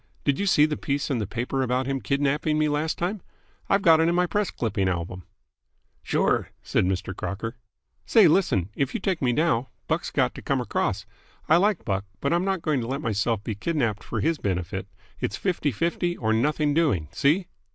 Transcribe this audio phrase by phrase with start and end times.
[0.23, 3.21] Did you see the piece in the paper about him kidnapping me last time?
[3.69, 5.25] I've got it in my press clipping album."
[6.01, 7.15] "Sure," said Mr.
[7.15, 7.55] Crocker.
[8.07, 8.69] "Say, listen.
[8.73, 11.05] If you take me now, Buck's got to come across.
[11.47, 14.87] I like Buck, but I'm not going to let myself be kidnapped for his benefit.
[15.19, 17.07] It's fifty fifty, or nothing doing.
[17.11, 17.49] See?"